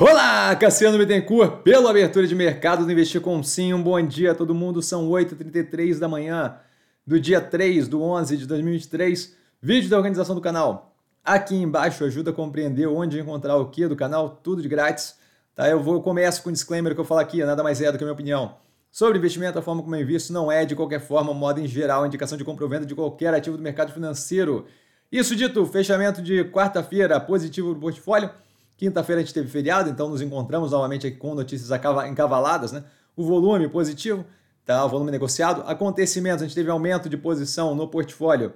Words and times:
Olá, 0.00 0.56
Cassiano 0.56 0.98
Bittencourt, 0.98 1.62
pela 1.62 1.88
abertura 1.88 2.26
de 2.26 2.34
mercado 2.34 2.84
do 2.84 2.90
Investir 2.90 3.20
com 3.20 3.40
Sim. 3.44 3.74
Um 3.74 3.80
bom 3.80 4.04
dia 4.04 4.32
a 4.32 4.34
todo 4.34 4.52
mundo. 4.52 4.82
São 4.82 5.08
8h33 5.08 6.00
da 6.00 6.08
manhã 6.08 6.58
do 7.06 7.20
dia 7.20 7.40
3 7.40 7.86
do 7.86 8.02
11 8.02 8.36
de 8.38 8.44
2023. 8.44 9.36
Vídeo 9.62 9.88
da 9.88 9.96
organização 9.96 10.34
do 10.34 10.40
canal. 10.40 10.96
Aqui 11.24 11.54
embaixo 11.54 12.04
ajuda 12.04 12.32
a 12.32 12.34
compreender 12.34 12.88
onde 12.88 13.20
encontrar 13.20 13.56
o 13.56 13.70
que 13.70 13.86
do 13.86 13.94
canal, 13.94 14.30
tudo 14.42 14.60
de 14.60 14.68
grátis. 14.68 15.14
Tá? 15.54 15.68
Eu 15.68 15.80
vou 15.80 16.02
começo 16.02 16.42
com 16.42 16.50
um 16.50 16.52
disclaimer 16.52 16.92
que 16.92 17.00
eu 17.00 17.04
falo 17.04 17.20
aqui, 17.20 17.44
nada 17.44 17.62
mais 17.62 17.80
é 17.80 17.92
do 17.92 17.96
que 17.96 18.02
a 18.02 18.06
minha 18.06 18.14
opinião. 18.14 18.56
Sobre 18.90 19.16
investimento, 19.18 19.60
a 19.60 19.62
forma 19.62 19.80
como 19.80 19.94
eu 19.94 20.00
invisto 20.00 20.32
não 20.32 20.50
é, 20.50 20.64
de 20.64 20.74
qualquer 20.74 21.00
forma, 21.00 21.32
modo 21.32 21.60
em 21.60 21.68
geral, 21.68 22.04
indicação 22.04 22.36
de 22.36 22.42
compra 22.42 22.64
ou 22.64 22.70
venda 22.70 22.84
de 22.84 22.96
qualquer 22.96 23.32
ativo 23.32 23.56
do 23.56 23.62
mercado 23.62 23.92
financeiro. 23.92 24.66
Isso 25.12 25.36
dito, 25.36 25.64
fechamento 25.66 26.20
de 26.20 26.42
quarta-feira 26.46 27.20
positivo 27.20 27.72
do 27.72 27.78
portfólio. 27.78 28.28
Quinta-feira 28.76 29.20
a 29.20 29.24
gente 29.24 29.34
teve 29.34 29.48
feriado, 29.48 29.88
então 29.88 30.08
nos 30.08 30.20
encontramos 30.20 30.72
novamente 30.72 31.06
aqui 31.06 31.16
com 31.16 31.34
notícias 31.34 31.70
encavaladas, 32.08 32.72
né? 32.72 32.84
O 33.16 33.24
volume 33.24 33.68
positivo, 33.68 34.24
tá? 34.64 34.84
O 34.84 34.88
volume 34.88 35.10
negociado. 35.10 35.62
Acontecimentos, 35.66 36.42
a 36.42 36.46
gente 36.46 36.54
teve 36.54 36.70
aumento 36.70 37.08
de 37.08 37.16
posição 37.16 37.74
no 37.74 37.86
portfólio 37.86 38.52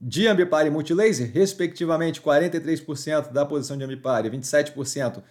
de 0.00 0.26
Ambipar 0.26 0.66
e 0.66 0.70
Multilaser, 0.70 1.30
respectivamente 1.32 2.20
43% 2.20 3.32
da 3.32 3.46
posição 3.46 3.78
de 3.78 3.84
Ambipar 3.84 4.26
e 4.26 4.30
27% 4.30 5.22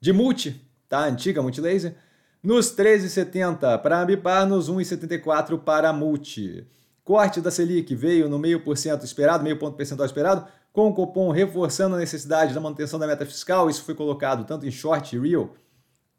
de 0.00 0.12
Multi, 0.12 0.60
tá? 0.88 1.04
Antiga 1.04 1.40
Multilaser. 1.40 1.94
Nos 2.42 2.76
13,70 2.76 3.80
para 3.80 4.00
Ambipar, 4.00 4.46
nos 4.46 4.70
1,74 4.70 5.58
para 5.58 5.92
Multi. 5.92 6.66
Corte 7.02 7.40
da 7.40 7.52
Selic 7.52 7.94
veio 7.94 8.28
no 8.28 8.38
meio 8.38 8.60
por 8.60 8.76
cento 8.76 9.04
esperado, 9.04 9.44
meio 9.44 9.56
ponto 9.58 9.76
percentual 9.76 10.06
esperado, 10.06 10.44
com 10.76 10.88
o 10.88 10.92
Copom 10.92 11.30
reforçando 11.30 11.96
a 11.96 11.98
necessidade 11.98 12.52
da 12.52 12.60
manutenção 12.60 12.98
da 12.98 13.06
meta 13.06 13.24
fiscal. 13.24 13.70
Isso 13.70 13.82
foi 13.82 13.94
colocado 13.94 14.44
tanto 14.44 14.66
em 14.66 14.70
short 14.70 15.16
e 15.16 15.18
real 15.18 15.54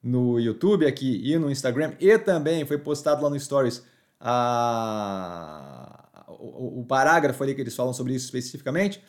no 0.02 0.40
YouTube 0.40 0.88
aqui 0.88 1.22
e 1.24 1.38
no 1.38 1.52
Instagram, 1.52 1.94
e 2.00 2.18
também 2.18 2.66
foi 2.66 2.80
postado 2.80 3.22
lá 3.22 3.30
no 3.30 3.40
Stories 3.40 3.84
a... 4.20 6.26
o, 6.28 6.80
o 6.80 6.86
parágrafo 6.86 7.44
ali 7.44 7.54
que 7.54 7.62
eles 7.62 7.76
falam 7.76 7.94
sobre 7.94 8.16
isso 8.16 8.26
especificamente. 8.26 9.00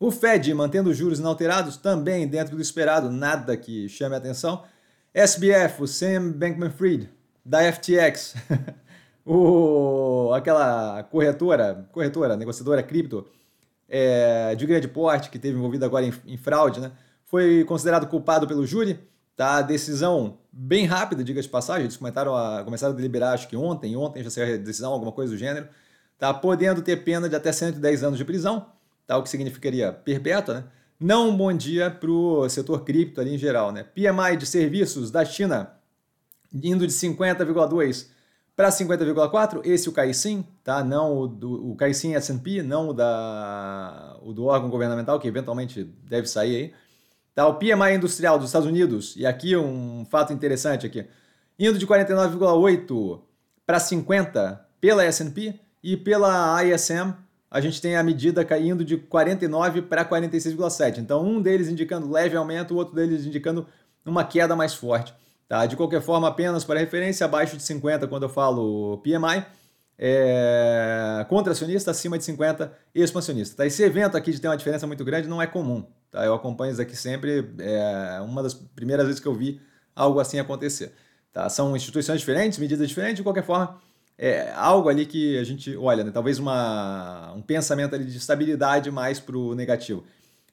O 0.00 0.10
Fed 0.10 0.54
mantendo 0.54 0.88
os 0.88 0.96
juros 0.96 1.18
inalterados, 1.18 1.76
também 1.76 2.26
dentro 2.26 2.56
do 2.56 2.62
esperado, 2.62 3.10
nada 3.10 3.58
que 3.58 3.90
chame 3.90 4.14
a 4.14 4.18
atenção. 4.18 4.64
SBF, 5.12 5.82
o 5.82 5.86
Sam 5.86 6.32
Bankman-Fried, 6.32 7.10
da 7.44 7.70
FTX, 7.70 8.36
o, 9.24 10.32
aquela 10.32 11.02
corretora, 11.04 11.86
corretora, 11.92 12.38
negociadora 12.38 12.82
cripto 12.82 13.26
é, 13.88 14.54
de 14.54 14.66
grande 14.66 14.88
porte 14.88 15.30
que 15.30 15.38
teve 15.38 15.56
envolvido 15.56 15.84
agora 15.84 16.04
em, 16.04 16.12
em, 16.26 16.36
fraude, 16.36 16.80
né? 16.80 16.92
Foi 17.24 17.64
considerado 17.64 18.06
culpado 18.06 18.46
pelo 18.46 18.66
júri, 18.66 18.98
tá? 19.36 19.62
Decisão 19.62 20.38
bem 20.52 20.86
rápida, 20.86 21.24
diga 21.24 21.42
de 21.42 21.48
passagem, 21.48 21.84
eles 21.84 21.96
começaram 21.96 22.34
a, 22.34 22.62
começaram 22.64 22.92
a 22.92 22.96
deliberar 22.96 23.34
acho 23.34 23.48
que 23.48 23.56
ontem, 23.56 23.96
ontem 23.96 24.22
já 24.22 24.30
saiu 24.30 24.54
a 24.54 24.56
decisão, 24.58 24.92
alguma 24.92 25.12
coisa 25.12 25.32
do 25.32 25.38
gênero, 25.38 25.68
tá? 26.18 26.32
Podendo 26.32 26.82
ter 26.82 26.96
pena 27.04 27.28
de 27.28 27.36
até 27.36 27.52
110 27.52 28.04
anos 28.04 28.18
de 28.18 28.24
prisão, 28.24 28.66
tá? 29.06 29.16
O 29.16 29.22
que 29.22 29.28
significaria 29.28 29.92
perpétua, 29.92 30.54
né? 30.54 30.64
Não 30.98 31.28
um 31.28 31.36
bom 31.36 31.52
dia 31.52 31.90
para 31.90 32.10
o 32.10 32.48
setor 32.48 32.84
cripto 32.84 33.20
ali 33.20 33.34
em 33.34 33.38
geral, 33.38 33.72
né? 33.72 33.82
PMI 33.82 34.36
de 34.38 34.46
serviços 34.46 35.10
da 35.10 35.24
China 35.24 35.72
indo 36.62 36.86
de 36.86 36.92
50,2 36.92 38.13
para 38.56 38.68
50,4, 38.68 39.60
esse 39.64 39.88
o 39.88 39.92
CAICIM, 39.92 40.46
tá? 40.62 40.84
não 40.84 41.18
o, 41.18 41.26
do, 41.26 41.72
o 41.72 41.76
CAICIM 41.76 42.14
S&P, 42.14 42.62
não 42.62 42.90
o, 42.90 42.92
da, 42.92 44.16
o 44.22 44.32
do 44.32 44.44
órgão 44.44 44.70
governamental, 44.70 45.18
que 45.18 45.26
eventualmente 45.26 45.82
deve 46.08 46.28
sair 46.28 46.56
aí. 46.56 46.74
Tá? 47.34 47.46
O 47.48 47.54
PMI 47.54 47.94
industrial 47.96 48.38
dos 48.38 48.48
Estados 48.48 48.68
Unidos, 48.68 49.14
e 49.16 49.26
aqui 49.26 49.56
um 49.56 50.06
fato 50.08 50.32
interessante 50.32 50.86
aqui, 50.86 51.04
indo 51.58 51.78
de 51.78 51.86
49,8 51.86 53.20
para 53.66 53.80
50 53.80 54.64
pela 54.80 55.04
S&P 55.04 55.58
e 55.82 55.96
pela 55.96 56.62
ISM, 56.64 57.12
a 57.50 57.60
gente 57.60 57.80
tem 57.80 57.96
a 57.96 58.02
medida 58.02 58.44
caindo 58.44 58.84
de 58.84 58.96
49 58.96 59.82
para 59.82 60.04
46,7. 60.04 60.98
Então, 60.98 61.24
um 61.24 61.40
deles 61.40 61.68
indicando 61.68 62.10
leve 62.10 62.36
aumento, 62.36 62.74
o 62.74 62.76
outro 62.76 62.94
deles 62.94 63.24
indicando 63.24 63.66
uma 64.04 64.24
queda 64.24 64.54
mais 64.54 64.74
forte. 64.74 65.14
Tá? 65.48 65.66
De 65.66 65.76
qualquer 65.76 66.00
forma, 66.00 66.28
apenas 66.28 66.64
para 66.64 66.80
referência, 66.80 67.24
abaixo 67.24 67.56
de 67.56 67.62
50 67.62 68.06
quando 68.08 68.24
eu 68.24 68.28
falo 68.28 68.98
PMI, 68.98 69.44
é, 69.98 71.24
contracionista, 71.28 71.90
acima 71.90 72.18
de 72.18 72.24
50 72.24 72.72
expansionista. 72.94 73.56
Tá? 73.56 73.66
Esse 73.66 73.82
evento 73.82 74.16
aqui 74.16 74.32
de 74.32 74.40
ter 74.40 74.48
uma 74.48 74.56
diferença 74.56 74.86
muito 74.86 75.04
grande 75.04 75.28
não 75.28 75.40
é 75.40 75.46
comum. 75.46 75.86
Tá? 76.10 76.24
Eu 76.24 76.34
acompanho 76.34 76.72
isso 76.72 76.82
aqui 76.82 76.96
sempre, 76.96 77.50
é 77.58 78.20
uma 78.20 78.42
das 78.42 78.54
primeiras 78.54 79.06
vezes 79.06 79.20
que 79.20 79.28
eu 79.28 79.34
vi 79.34 79.60
algo 79.94 80.18
assim 80.18 80.38
acontecer. 80.38 80.92
Tá? 81.32 81.48
São 81.48 81.76
instituições 81.76 82.20
diferentes, 82.20 82.58
medidas 82.58 82.88
diferentes, 82.88 83.16
de 83.16 83.22
qualquer 83.22 83.44
forma, 83.44 83.78
é 84.16 84.52
algo 84.54 84.88
ali 84.88 85.06
que 85.06 85.36
a 85.38 85.44
gente 85.44 85.76
olha, 85.76 86.04
né? 86.04 86.10
talvez 86.12 86.38
uma, 86.38 87.32
um 87.32 87.42
pensamento 87.42 87.94
ali 87.94 88.04
de 88.04 88.16
estabilidade 88.16 88.90
mais 88.90 89.18
para 89.18 89.36
o 89.36 89.54
negativo. 89.54 90.04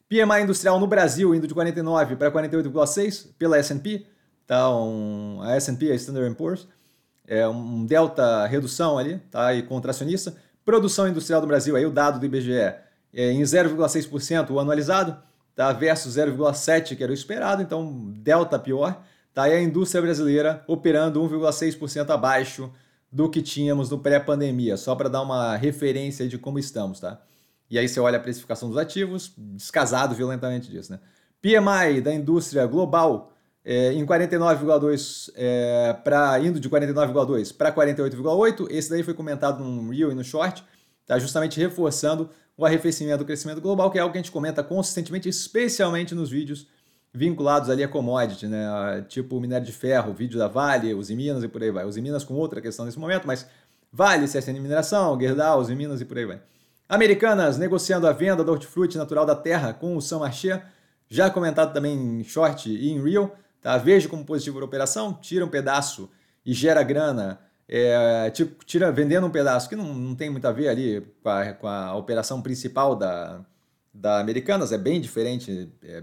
PMI 0.08 0.42
industrial 0.42 0.78
no 0.78 0.86
Brasil 0.86 1.34
indo 1.34 1.46
de 1.46 1.54
49 1.54 2.16
para 2.16 2.30
48,6 2.30 3.28
pela 3.38 3.56
S&P, 3.56 4.04
tá? 4.46 4.70
Um, 4.74 5.40
a 5.42 5.54
S&P, 5.56 5.90
a 5.90 5.94
Standard 5.94 6.34
Poor's, 6.34 6.66
é 7.26 7.46
um 7.48 7.84
delta 7.84 8.46
redução 8.46 8.98
ali, 8.98 9.18
tá? 9.30 9.54
E 9.54 9.62
contracionista. 9.62 10.34
Produção 10.64 11.08
industrial 11.08 11.40
do 11.40 11.46
Brasil, 11.46 11.74
aí 11.74 11.84
o 11.84 11.90
dado 11.90 12.20
do 12.20 12.26
IBGE, 12.26 12.52
é 13.14 13.30
em 13.30 13.42
0,6% 13.42 14.50
o 14.50 14.60
anualizado, 14.60 15.16
tá? 15.54 15.72
Versus 15.72 16.16
0,7% 16.16 16.96
que 16.96 17.02
era 17.02 17.10
o 17.10 17.14
esperado, 17.14 17.62
então 17.62 18.12
delta 18.16 18.58
pior, 18.58 19.02
tá? 19.34 19.48
E 19.48 19.52
a 19.52 19.62
indústria 19.62 20.02
brasileira 20.02 20.62
operando 20.66 21.20
1,6% 21.20 22.10
abaixo 22.10 22.70
do 23.10 23.28
que 23.28 23.42
tínhamos 23.42 23.90
no 23.90 23.98
pré-pandemia, 23.98 24.76
só 24.76 24.94
para 24.94 25.08
dar 25.08 25.20
uma 25.20 25.56
referência 25.56 26.26
de 26.26 26.38
como 26.38 26.58
estamos, 26.58 27.00
tá? 27.00 27.20
E 27.70 27.78
aí 27.78 27.88
você 27.88 28.00
olha 28.00 28.18
a 28.18 28.20
precificação 28.20 28.68
dos 28.68 28.78
ativos, 28.78 29.32
descasado 29.36 30.14
violentamente 30.14 30.70
disso, 30.70 30.92
né? 30.92 31.00
PMI 31.40 32.00
da 32.00 32.14
indústria 32.14 32.64
global 32.66 33.31
é, 33.64 33.92
em 33.92 34.04
49,2 34.04 35.30
é, 35.36 35.92
para 36.04 36.38
indo 36.40 36.58
de 36.58 36.68
49,2 36.68 37.56
para 37.56 37.72
48,8. 37.72 38.66
Esse 38.70 38.90
daí 38.90 39.02
foi 39.02 39.14
comentado 39.14 39.62
no 39.62 39.90
Real 39.90 40.10
e 40.10 40.14
no 40.14 40.24
Short, 40.24 40.64
tá 41.06 41.18
justamente 41.18 41.58
reforçando 41.60 42.30
o 42.56 42.66
arrefecimento 42.66 43.18
do 43.18 43.24
crescimento 43.24 43.60
global, 43.60 43.90
que 43.90 43.98
é 43.98 44.00
algo 44.00 44.12
que 44.12 44.18
a 44.18 44.22
gente 44.22 44.32
comenta 44.32 44.62
consistentemente, 44.62 45.28
especialmente 45.28 46.14
nos 46.14 46.30
vídeos 46.30 46.66
vinculados 47.14 47.68
ali 47.68 47.82
a 47.82 47.88
commodity, 47.88 48.46
né? 48.46 49.04
Tipo 49.08 49.38
minério 49.38 49.66
de 49.66 49.72
ferro, 49.72 50.14
vídeo 50.14 50.38
da 50.38 50.48
Vale, 50.48 50.94
os 50.94 51.10
Minas 51.10 51.42
e 51.44 51.48
por 51.48 51.62
aí 51.62 51.70
vai. 51.70 51.84
Os 51.84 51.96
Minas 51.96 52.24
com 52.24 52.34
outra 52.34 52.60
questão 52.60 52.84
nesse 52.84 52.98
momento, 52.98 53.26
mas 53.26 53.46
Vale, 53.92 54.26
CSN 54.26 54.58
Mineração, 54.58 55.18
Gerdau, 55.20 55.60
os 55.60 55.68
Minas 55.68 56.00
e 56.00 56.04
por 56.04 56.16
aí 56.16 56.24
vai. 56.24 56.40
Americanas 56.88 57.58
negociando 57.58 58.06
a 58.06 58.12
venda 58.12 58.42
da 58.42 58.50
hortifruti 58.50 58.96
natural 58.96 59.26
da 59.26 59.34
terra 59.34 59.72
com 59.72 59.96
o 59.96 60.00
São 60.00 60.20
Marché, 60.20 60.62
já 61.08 61.28
comentado 61.30 61.72
também 61.72 61.94
em 61.94 62.24
short 62.24 62.70
e 62.70 62.90
em 62.90 63.02
real. 63.02 63.36
Tá? 63.62 63.78
Veja 63.78 64.08
como 64.08 64.24
positivo 64.24 64.60
a 64.60 64.64
operação, 64.64 65.14
tira 65.14 65.46
um 65.46 65.48
pedaço 65.48 66.10
e 66.44 66.52
gera 66.52 66.82
grana, 66.82 67.40
é, 67.68 68.28
tipo, 68.30 68.64
tira 68.64 68.90
vendendo 68.90 69.26
um 69.26 69.30
pedaço 69.30 69.68
que 69.68 69.76
não, 69.76 69.94
não 69.94 70.14
tem 70.14 70.28
muito 70.28 70.46
a 70.46 70.52
ver 70.52 70.68
ali 70.68 71.00
com 71.22 71.28
a, 71.28 71.52
com 71.54 71.68
a 71.68 71.94
operação 71.94 72.42
principal 72.42 72.96
da, 72.96 73.40
da 73.94 74.18
Americanas, 74.18 74.72
é 74.72 74.78
bem 74.78 75.00
diferente 75.00 75.72
é, 75.82 76.02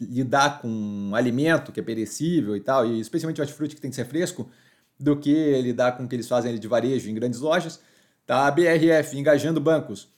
lidar 0.00 0.60
com 0.60 1.12
alimento 1.14 1.70
que 1.70 1.80
é 1.80 1.82
perecível 1.82 2.56
e 2.56 2.60
tal, 2.60 2.84
e 2.84 3.00
especialmente 3.00 3.40
o 3.40 3.42
hortifruti 3.42 3.76
que 3.76 3.80
tem 3.80 3.90
que 3.90 3.96
ser 3.96 4.06
fresco, 4.06 4.50
do 4.98 5.16
que 5.16 5.62
lidar 5.62 5.92
com 5.92 6.04
o 6.04 6.08
que 6.08 6.16
eles 6.16 6.28
fazem 6.28 6.58
de 6.58 6.68
varejo 6.68 7.08
em 7.08 7.14
grandes 7.14 7.40
lojas. 7.40 7.80
Tá? 8.26 8.46
A 8.46 8.50
BRF 8.50 9.16
engajando 9.16 9.60
bancos 9.60 10.08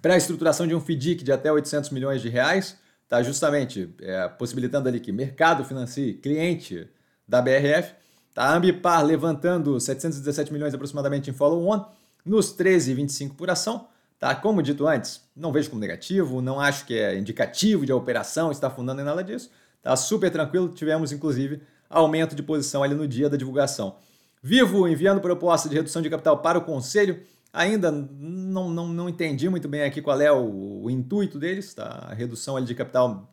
para 0.00 0.14
a 0.14 0.16
estruturação 0.16 0.66
de 0.66 0.74
um 0.74 0.80
FDIC 0.80 1.24
de 1.24 1.32
até 1.32 1.50
800 1.50 1.90
milhões 1.90 2.22
de 2.22 2.28
reais, 2.28 2.76
tá 3.08 3.22
justamente 3.22 3.92
é, 4.00 4.28
possibilitando 4.28 4.88
ali 4.88 5.00
que 5.00 5.10
mercado 5.10 5.64
financie 5.64 6.14
cliente 6.14 6.88
da 7.26 7.40
BRF, 7.40 7.94
tá? 8.34 8.44
a 8.44 8.56
Ambipar 8.56 9.04
levantando 9.04 9.80
717 9.80 10.52
milhões 10.52 10.74
aproximadamente 10.74 11.30
em 11.30 11.32
follow-on, 11.32 11.84
nos 12.24 12.54
13,25 12.54 13.34
por 13.34 13.48
ação, 13.48 13.88
tá? 14.18 14.34
Como 14.34 14.62
dito 14.62 14.86
antes, 14.86 15.22
não 15.34 15.50
vejo 15.50 15.70
como 15.70 15.80
negativo, 15.80 16.42
não 16.42 16.60
acho 16.60 16.84
que 16.84 16.98
é 16.98 17.18
indicativo 17.18 17.86
de 17.86 17.92
a 17.92 17.96
operação 17.96 18.50
estar 18.52 18.70
fundando 18.70 19.00
em 19.00 19.04
nada 19.04 19.24
disso, 19.24 19.50
tá? 19.82 19.96
Super 19.96 20.30
tranquilo, 20.30 20.68
tivemos 20.68 21.10
inclusive 21.10 21.62
aumento 21.88 22.34
de 22.34 22.42
posição 22.42 22.82
ali 22.82 22.94
no 22.94 23.08
dia 23.08 23.30
da 23.30 23.36
divulgação. 23.36 23.96
Vivo 24.42 24.86
enviando 24.86 25.20
proposta 25.20 25.68
de 25.68 25.74
redução 25.74 26.02
de 26.02 26.10
capital 26.10 26.38
para 26.38 26.58
o 26.58 26.62
conselho, 26.62 27.22
Ainda 27.58 27.90
não, 27.90 28.70
não, 28.70 28.86
não 28.86 29.08
entendi 29.08 29.48
muito 29.48 29.66
bem 29.66 29.82
aqui 29.82 30.00
qual 30.00 30.20
é 30.20 30.30
o, 30.30 30.82
o 30.84 30.88
intuito 30.88 31.40
deles, 31.40 31.74
tá? 31.74 32.06
A 32.08 32.14
redução 32.14 32.62
de 32.64 32.72
capital 32.72 33.28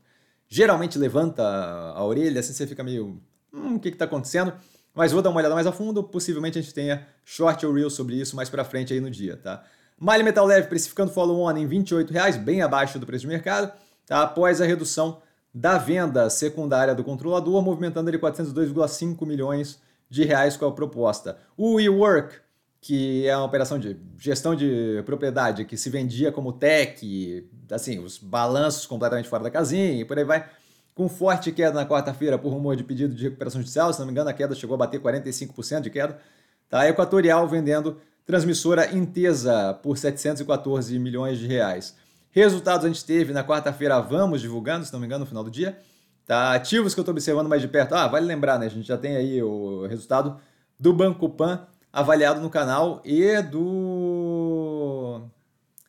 geralmente 0.49 0.97
levanta 0.97 1.43
a 1.43 2.03
orelha, 2.03 2.39
assim 2.39 2.51
você 2.51 2.65
fica 2.65 2.83
meio, 2.83 3.21
hum, 3.53 3.75
o 3.75 3.79
que 3.79 3.89
está 3.89 4.05
acontecendo? 4.05 4.51
Mas 4.95 5.11
vou 5.11 5.21
dar 5.21 5.29
uma 5.29 5.39
olhada 5.39 5.53
mais 5.53 5.67
a 5.67 5.71
fundo, 5.71 6.03
possivelmente 6.03 6.57
a 6.57 6.61
gente 6.63 6.73
tenha 6.73 7.05
short 7.23 7.63
ou 7.67 7.71
real 7.71 7.87
sobre 7.87 8.15
isso 8.15 8.35
mais 8.35 8.49
para 8.49 8.65
frente 8.65 8.91
aí 8.91 8.99
no 8.99 9.11
dia, 9.11 9.37
tá? 9.37 9.63
Malha 9.95 10.23
Metal 10.23 10.43
Leve 10.43 10.69
precificando 10.69 11.11
follow-on 11.11 11.55
em 11.57 11.67
R$ 11.67 11.75
28,00, 11.77 12.39
bem 12.39 12.63
abaixo 12.63 12.97
do 12.97 13.05
preço 13.05 13.21
de 13.21 13.27
mercado, 13.27 13.71
tá? 14.07 14.23
após 14.23 14.59
a 14.59 14.65
redução 14.65 15.21
da 15.53 15.77
venda 15.77 16.31
secundária 16.31 16.95
do 16.95 17.03
controlador, 17.03 17.61
movimentando 17.61 18.09
ele 18.09 18.17
402,5 18.17 19.23
milhões 19.23 19.79
de 20.09 20.23
reais 20.23 20.57
com 20.57 20.65
a 20.65 20.71
proposta. 20.71 21.37
O 21.55 21.75
WeWork, 21.75 22.37
que 22.85 23.27
é 23.27 23.35
uma 23.35 23.47
operação 23.47 23.79
de 23.79 23.97
gestão 24.15 24.53
de 24.53 25.01
propriedade 25.07 25.65
que 25.65 25.75
se 25.75 25.89
vendia 25.89 26.31
como 26.31 26.53
tech, 26.53 27.49
assim, 27.71 27.97
os 27.97 28.19
balanços 28.19 28.85
completamente 28.85 29.27
fora 29.27 29.41
da 29.41 29.49
casinha 29.49 29.99
e 29.99 30.05
por 30.05 30.19
aí 30.19 30.23
vai, 30.23 30.47
com 30.93 31.09
forte 31.09 31.51
queda 31.51 31.73
na 31.73 31.83
quarta-feira 31.83 32.37
por 32.37 32.53
rumor 32.53 32.75
de 32.75 32.83
pedido 32.83 33.15
de 33.15 33.23
recuperação 33.23 33.59
judicial, 33.59 33.91
se 33.91 33.97
não 33.97 34.05
me 34.05 34.11
engano 34.11 34.29
a 34.29 34.33
queda 34.33 34.53
chegou 34.53 34.75
a 34.75 34.77
bater 34.77 35.01
45% 35.01 35.81
de 35.81 35.89
queda, 35.89 36.19
tá? 36.69 36.81
A 36.81 36.87
Equatorial 36.87 37.47
vendendo 37.47 37.99
transmissora 38.23 38.95
Intesa 38.95 39.73
por 39.81 39.97
714 39.97 40.99
milhões 40.99 41.39
de 41.39 41.47
reais. 41.47 41.95
Resultados 42.29 42.85
a 42.85 42.87
gente 42.87 43.03
teve 43.03 43.33
na 43.33 43.43
quarta-feira, 43.43 43.99
vamos 43.99 44.41
divulgando, 44.41 44.85
se 44.85 44.93
não 44.93 44.99
me 44.99 45.07
engano, 45.07 45.21
no 45.21 45.27
final 45.27 45.43
do 45.43 45.49
dia. 45.49 45.75
Tá? 46.23 46.53
Ativos 46.53 46.93
que 46.93 46.99
eu 46.99 47.01
estou 47.01 47.13
observando 47.13 47.49
mais 47.49 47.63
de 47.63 47.67
perto. 47.67 47.95
Ah, 47.95 48.07
vale 48.07 48.27
lembrar, 48.27 48.59
né? 48.59 48.67
A 48.67 48.69
gente 48.69 48.87
já 48.87 48.97
tem 48.97 49.15
aí 49.15 49.41
o 49.41 49.87
resultado 49.87 50.39
do 50.79 50.93
Banco 50.93 51.27
Pan 51.29 51.65
avaliado 51.95 52.41
no 52.41 52.49
canal 52.49 53.01
e 53.05 53.41
do 53.41 55.21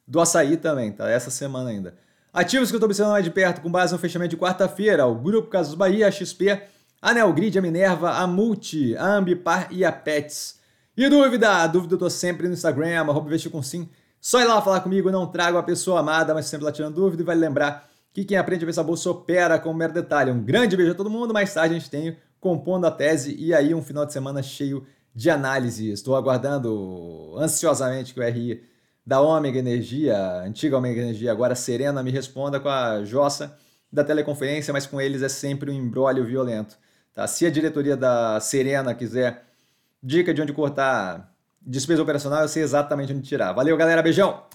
do 0.06 0.20
açaí 0.20 0.56
também, 0.56 0.92
tá? 0.92 1.10
Essa 1.10 1.30
semana 1.30 1.70
ainda. 1.70 1.94
Ativos 2.32 2.70
que 2.70 2.76
eu 2.76 2.78
estou 2.78 2.86
observando 2.86 3.14
mais 3.14 3.24
de 3.24 3.30
perto 3.32 3.60
com 3.60 3.68
base 3.68 3.92
no 3.92 3.98
fechamento 3.98 4.30
de 4.30 4.36
quarta-feira, 4.36 5.04
o 5.04 5.16
Grupo 5.16 5.48
Casas 5.48 5.74
Bahia, 5.74 6.06
a 6.06 6.10
XP, 6.10 6.62
a 7.02 7.12
Neogrid, 7.12 7.58
a 7.58 7.62
Minerva, 7.62 8.12
a 8.12 8.24
Multi, 8.24 8.96
a 8.96 9.16
Ambipar 9.16 9.66
e 9.72 9.84
a 9.84 9.90
Pets. 9.90 10.60
E 10.96 11.08
dúvida? 11.08 11.66
Dúvida 11.66 11.94
eu 11.94 11.98
tô 11.98 12.08
sempre 12.08 12.46
no 12.46 12.54
Instagram, 12.54 13.00
arroba 13.00 13.26
investir 13.26 13.50
com 13.50 13.60
sim. 13.60 13.88
Só 14.20 14.40
ir 14.40 14.44
lá 14.44 14.62
falar 14.62 14.80
comigo, 14.80 15.10
não 15.10 15.26
trago 15.26 15.58
a 15.58 15.62
pessoa 15.62 16.00
amada, 16.00 16.32
mas 16.32 16.46
sempre 16.46 16.66
lá 16.66 16.70
tirando 16.70 16.94
dúvida 16.94 17.22
e 17.22 17.26
vale 17.26 17.40
lembrar 17.40 17.88
que 18.12 18.24
quem 18.24 18.38
aprende 18.38 18.64
a 18.64 18.68
essa 18.68 18.82
bolsa 18.82 19.10
opera 19.10 19.58
com 19.58 19.70
um 19.70 19.74
mero 19.74 19.92
detalhe. 19.92 20.30
Um 20.30 20.40
grande 20.40 20.76
beijo 20.76 20.92
a 20.92 20.94
todo 20.94 21.10
mundo, 21.10 21.34
mais 21.34 21.52
tarde 21.52 21.74
a 21.74 21.78
gente 21.78 21.90
tem 21.90 22.16
compondo 22.38 22.86
a 22.86 22.92
tese 22.92 23.34
e 23.36 23.52
aí 23.52 23.74
um 23.74 23.82
final 23.82 24.06
de 24.06 24.12
semana 24.12 24.40
cheio 24.40 24.86
de 25.16 25.30
análise. 25.30 25.90
Estou 25.90 26.14
aguardando 26.14 27.34
ansiosamente 27.38 28.12
que 28.12 28.20
o 28.20 28.22
RI 28.22 28.62
da 29.04 29.20
Ômega 29.20 29.58
Energia, 29.58 30.42
antiga 30.42 30.76
Ômega 30.76 31.00
Energia, 31.00 31.32
agora 31.32 31.54
Serena, 31.54 32.02
me 32.02 32.10
responda 32.10 32.60
com 32.60 32.68
a 32.68 33.02
Jossa 33.02 33.56
da 33.90 34.04
teleconferência, 34.04 34.72
mas 34.72 34.86
com 34.86 35.00
eles 35.00 35.22
é 35.22 35.28
sempre 35.28 35.70
um 35.70 35.74
embrólio 35.74 36.24
violento. 36.24 36.76
Tá? 37.14 37.26
Se 37.26 37.46
a 37.46 37.50
diretoria 37.50 37.96
da 37.96 38.38
Serena 38.40 38.94
quiser 38.94 39.44
dica 40.02 40.34
de 40.34 40.42
onde 40.42 40.52
cortar 40.52 41.32
despesa 41.62 42.02
operacional, 42.02 42.42
eu 42.42 42.48
sei 42.48 42.62
exatamente 42.62 43.12
onde 43.12 43.26
tirar. 43.26 43.52
Valeu, 43.52 43.76
galera, 43.76 44.02
beijão! 44.02 44.46